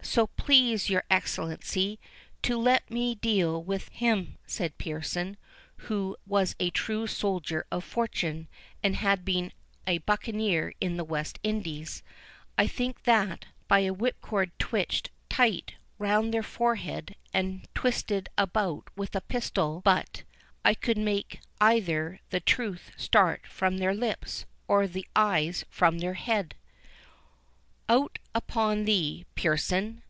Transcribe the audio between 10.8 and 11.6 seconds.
in the West